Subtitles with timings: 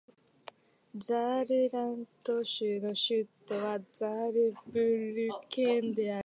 [0.97, 6.19] ザールラント州の州都はザールブリュッケンである